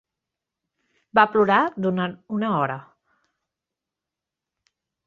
Va 1.19 1.25
plorar 1.35 1.59
durant 1.87 2.17
una 2.39 2.51
hora. 2.63 2.81